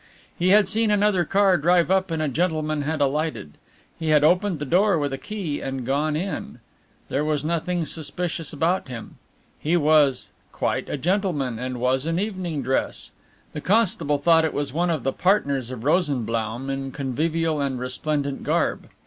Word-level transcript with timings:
He 0.35 0.47
had 0.49 0.67
seen 0.67 0.89
another 0.89 1.23
car 1.23 1.57
drive 1.59 1.91
up 1.91 2.09
and 2.09 2.23
a 2.23 2.27
gentleman 2.27 2.81
had 2.81 3.01
alighted. 3.01 3.53
He 3.99 4.07
had 4.09 4.23
opened 4.23 4.57
the 4.57 4.65
door 4.65 4.97
with 4.97 5.13
a 5.13 5.17
key 5.19 5.61
and 5.61 5.85
gone 5.85 6.15
in. 6.15 6.59
There 7.09 7.23
was 7.23 7.45
nothing 7.45 7.85
suspicious 7.85 8.51
about 8.51 8.87
him. 8.87 9.17
He 9.59 9.77
was 9.77 10.29
"quite 10.51 10.89
a 10.89 10.97
gentleman, 10.97 11.59
and 11.59 11.79
was 11.79 12.07
in 12.07 12.17
evening 12.17 12.63
dress." 12.63 13.11
The 13.53 13.61
constable 13.61 14.17
thought 14.17 14.43
it 14.43 14.55
was 14.55 14.73
one 14.73 14.89
of 14.89 15.03
the 15.03 15.13
partners 15.13 15.69
of 15.69 15.83
Rosenblaum 15.83 16.71
in 16.71 16.91
convivial 16.91 17.61
and 17.61 17.79
resplendent 17.79 18.41
garb. 18.43 18.89